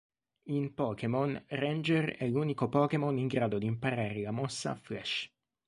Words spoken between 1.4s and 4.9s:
Ranger è l'unico Pokémon in grado di imparare la mossa